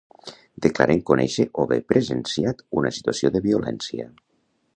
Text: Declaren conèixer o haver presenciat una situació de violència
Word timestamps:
Declaren 0.65 1.03
conèixer 1.09 1.45
o 1.59 1.65
haver 1.67 1.79
presenciat 1.93 2.65
una 2.81 2.95
situació 2.97 3.35
de 3.37 3.45
violència 3.49 4.13